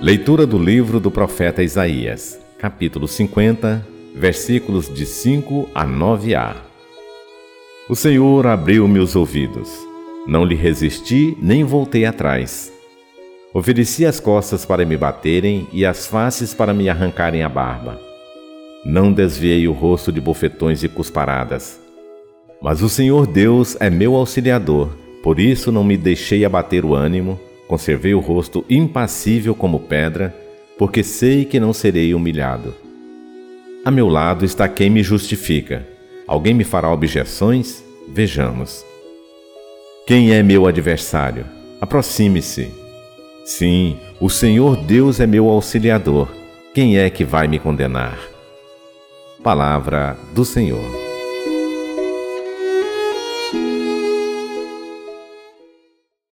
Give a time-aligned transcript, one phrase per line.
[0.00, 3.84] Leitura do livro do profeta Isaías, capítulo 50,
[4.14, 6.54] versículos de 5 a 9a.
[7.88, 9.68] O Senhor abriu-me os ouvidos.
[10.28, 12.72] Não lhe resisti nem voltei atrás.
[13.52, 18.11] Ofereci as costas para me baterem e as faces para me arrancarem a barba.
[18.84, 21.80] Não desviei o rosto de bofetões e cusparadas.
[22.60, 24.90] Mas o Senhor Deus é meu auxiliador,
[25.22, 27.38] por isso não me deixei abater o ânimo
[27.72, 30.36] Conservei o rosto impassível como pedra,
[30.76, 32.74] porque sei que não serei humilhado.
[33.82, 35.88] A meu lado está quem me justifica.
[36.26, 37.82] Alguém me fará objeções?
[38.08, 38.84] Vejamos.
[40.06, 41.46] Quem é meu adversário?
[41.80, 42.68] Aproxime-se.
[43.46, 46.28] Sim, o Senhor Deus é meu auxiliador.
[46.74, 48.31] Quem é que vai me condenar?
[49.42, 51.01] Palavra do Senhor.